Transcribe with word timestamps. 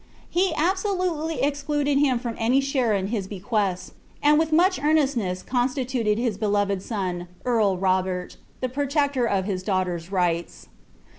He 0.31 0.51
absolutely 0.55 1.43
ex 1.43 1.63
uded 1.63 1.95
liim 1.95 2.19
from 2.19 2.33
any 2.39 2.59
share 2.59 2.91
in 2.95 3.09
his 3.09 3.27
bequests, 3.27 3.91
and 4.23 4.39
with 4.39 4.51
much 4.51 4.79
earnestness 4.83 5.45
instituted 5.53 6.17
his 6.17 6.39
beloved 6.39 6.81
son, 6.81 7.27
earl 7.45 7.77
Robert, 7.77 8.37
the 8.61 8.69
protector 8.69 9.27
of 9.27 9.45
his 9.45 9.61
daughter's 9.61 10.09
Shts. 10.09 10.65